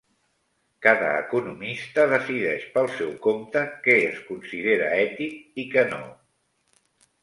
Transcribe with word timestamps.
Cada 0.85 1.09
economista 1.23 2.07
decideix 2.15 2.67
pel 2.79 2.91
seu 2.97 3.13
compte 3.29 3.65
què 3.87 4.01
es 4.09 4.21
considera 4.35 4.93
ètic 5.07 5.65
i 5.67 5.71
què 5.77 5.89
no. 5.97 6.05